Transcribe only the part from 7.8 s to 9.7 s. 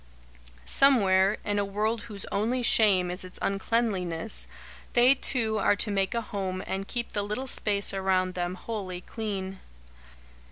around them wholly clean.